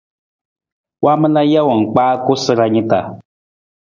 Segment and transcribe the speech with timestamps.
[1.03, 2.99] Waamala jawang kpaa koosara ni ta.